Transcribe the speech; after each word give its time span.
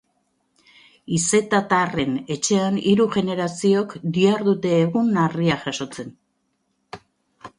Izetatarren 1.17 2.15
etxean 2.35 2.79
hiru 2.91 3.05
generaziok 3.15 3.93
dihardute 4.17 4.71
egun 4.87 5.11
harriak 5.27 5.65
jasotzen. 5.69 6.09